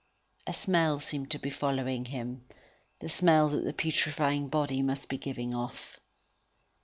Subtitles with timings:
[0.47, 2.43] A smell seemed to be following him,
[3.01, 5.99] the smell that the putrefying body must be giving off.